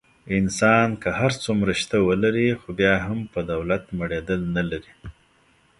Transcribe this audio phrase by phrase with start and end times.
[0.37, 2.47] انسان که هر څومره شته ولري.
[2.61, 4.93] خو بیا هم په دولت مړېدل نه لري.